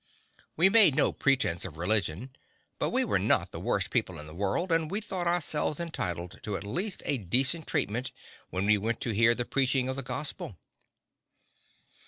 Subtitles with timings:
[0.57, 2.31] We made no pretence of religion,
[2.79, 6.39] but we were not the worst people in the world, and we thought ourselves entitled
[6.41, 8.11] to at least decent treatment
[8.49, 10.57] when we went to hear the preaching of the gospel.